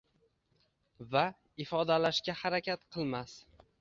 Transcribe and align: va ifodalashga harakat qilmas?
va 1.11 1.23
ifodalashga 1.65 2.35
harakat 2.41 2.89
qilmas? 2.97 3.37